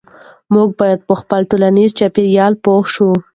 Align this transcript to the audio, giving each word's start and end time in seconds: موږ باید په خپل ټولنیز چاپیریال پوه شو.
موږ 0.53 0.69
باید 0.79 0.99
په 1.07 1.13
خپل 1.21 1.41
ټولنیز 1.49 1.89
چاپیریال 1.99 2.53
پوه 2.63 2.81
شو. 2.93 3.09